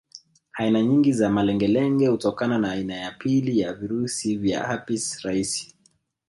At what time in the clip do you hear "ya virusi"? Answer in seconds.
3.59-4.37